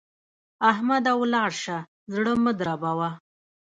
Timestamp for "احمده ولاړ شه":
0.71-1.77